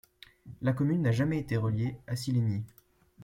La 0.63 0.73
commune 0.73 1.03
n'a 1.03 1.11
jamais 1.11 1.37
été 1.37 1.57
reliée 1.57 1.95
à 2.07 2.15
Sillegny. 2.15 2.63